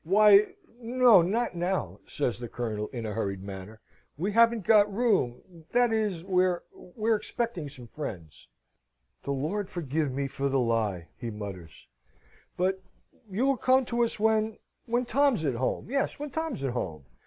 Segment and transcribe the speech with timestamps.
[0.03, 3.81] "Why no not now," says the Colonel, in a hurried manner.
[4.17, 8.47] "We haven't got room that is, we're we're expecting some friends."
[9.25, 11.87] ["The Lord forgive me for the lie!" he mutters.]
[12.57, 16.71] "But but you'll come to us when when Tom's at home yes, when Tom's at
[16.71, 17.03] home.